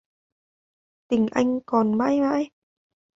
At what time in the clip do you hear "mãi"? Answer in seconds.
1.97-2.21, 2.21-2.49